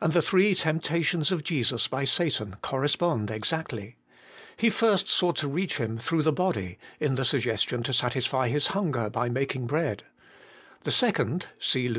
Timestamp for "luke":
11.88-11.98